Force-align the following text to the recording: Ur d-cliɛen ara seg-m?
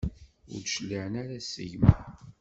Ur 0.53 0.59
d-cliɛen 0.63 1.13
ara 1.21 1.37
seg-m? 1.41 1.83